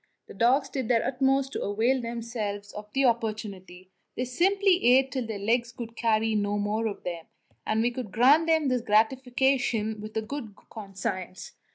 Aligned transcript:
The 0.25 0.33
dogs 0.33 0.67
did 0.67 0.87
their 0.87 1.05
utmost 1.05 1.53
to 1.53 1.61
avail 1.61 2.01
themselves 2.01 2.71
of 2.71 2.91
the 2.91 3.05
opportunity; 3.05 3.91
they 4.15 4.25
simply 4.25 4.83
ate 4.83 5.11
till 5.11 5.27
their 5.27 5.37
legs 5.37 5.75
would 5.77 5.89
no 5.95 6.09
longer 6.15 6.39
carry 6.95 7.03
them, 7.17 7.25
and 7.67 7.83
we 7.83 7.91
could 7.91 8.11
grant 8.11 8.47
them 8.47 8.69
this 8.69 8.81
gratification 8.81 10.01
with 10.01 10.17
a 10.17 10.23
good 10.23 10.55
conscience. 10.71 11.51